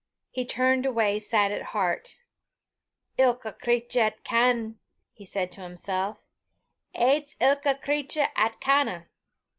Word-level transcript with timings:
He 0.31 0.45
turned 0.45 0.87
away 0.87 1.19
sad 1.19 1.51
at 1.51 1.61
heart. 1.77 2.17
"Ilka 3.19 3.53
cratur 3.53 3.99
'at 4.01 4.23
can," 4.23 4.79
he 5.13 5.25
said 5.25 5.51
to 5.51 5.61
himself, 5.61 6.23
"ates 6.95 7.35
ilka 7.39 7.75
cratur 7.75 8.29
'at 8.35 8.59
canna!" 8.59 9.09